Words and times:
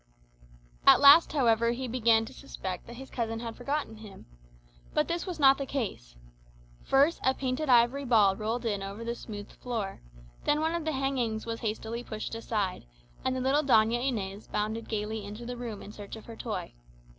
At 0.87 0.99
last, 0.99 1.33
however, 1.33 1.73
he 1.73 1.87
began 1.87 2.25
to 2.25 2.33
suspect 2.33 2.87
that 2.87 2.95
his 2.95 3.11
cousin 3.11 3.39
had 3.39 3.55
forgotten 3.55 3.97
him. 3.97 4.25
But 4.95 5.07
this 5.07 5.27
was 5.27 5.39
not 5.39 5.59
the 5.59 5.67
case. 5.67 6.15
First 6.83 7.21
a 7.23 7.35
painted 7.35 7.69
ivory 7.69 8.05
ball 8.05 8.35
rolled 8.35 8.65
in 8.65 8.81
over 8.81 9.03
the 9.03 9.13
smooth 9.13 9.51
floor; 9.51 10.01
then 10.43 10.59
one 10.59 10.73
of 10.73 10.85
the 10.85 10.93
hangings 10.93 11.45
was 11.45 11.59
hastily 11.59 12.03
pushed 12.03 12.33
aside, 12.33 12.87
and 13.23 13.35
the 13.35 13.41
little 13.41 13.61
Doña 13.61 14.03
Inez 14.03 14.47
bounded 14.47 14.89
gaily 14.89 15.23
into 15.23 15.45
the 15.45 15.55
room 15.55 15.83
in 15.83 15.91
search 15.91 16.15
of 16.15 16.25
her 16.25 16.35
toy. 16.35 16.73